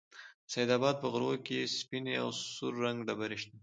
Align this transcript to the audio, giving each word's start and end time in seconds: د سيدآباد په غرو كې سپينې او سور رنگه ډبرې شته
د 0.45 0.47
سيدآباد 0.53 0.95
په 0.99 1.07
غرو 1.13 1.31
كې 1.45 1.59
سپينې 1.79 2.13
او 2.23 2.29
سور 2.55 2.73
رنگه 2.83 3.03
ډبرې 3.07 3.37
شته 3.41 3.55